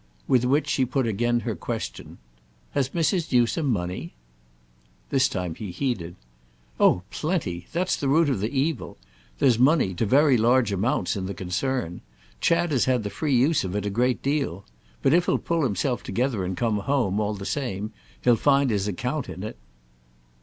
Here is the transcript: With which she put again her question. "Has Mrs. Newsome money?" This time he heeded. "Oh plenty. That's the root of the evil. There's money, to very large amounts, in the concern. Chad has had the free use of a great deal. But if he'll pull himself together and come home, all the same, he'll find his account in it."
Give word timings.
With 0.27 0.45
which 0.45 0.67
she 0.67 0.83
put 0.83 1.05
again 1.05 1.41
her 1.41 1.53
question. 1.55 2.17
"Has 2.71 2.89
Mrs. 2.89 3.31
Newsome 3.31 3.69
money?" 3.71 4.15
This 5.11 5.27
time 5.27 5.53
he 5.53 5.69
heeded. 5.69 6.15
"Oh 6.79 7.03
plenty. 7.11 7.67
That's 7.71 7.95
the 7.95 8.07
root 8.07 8.27
of 8.27 8.39
the 8.39 8.49
evil. 8.51 8.97
There's 9.37 9.59
money, 9.59 9.93
to 9.93 10.07
very 10.07 10.37
large 10.37 10.71
amounts, 10.71 11.15
in 11.15 11.27
the 11.27 11.35
concern. 11.35 12.01
Chad 12.39 12.71
has 12.71 12.85
had 12.85 13.03
the 13.03 13.11
free 13.11 13.35
use 13.35 13.63
of 13.63 13.75
a 13.75 13.89
great 13.91 14.23
deal. 14.23 14.65
But 15.03 15.13
if 15.13 15.27
he'll 15.27 15.37
pull 15.37 15.61
himself 15.61 16.01
together 16.01 16.43
and 16.43 16.57
come 16.57 16.79
home, 16.79 17.19
all 17.19 17.35
the 17.35 17.45
same, 17.45 17.93
he'll 18.23 18.35
find 18.35 18.71
his 18.71 18.87
account 18.87 19.29
in 19.29 19.43
it." 19.43 19.55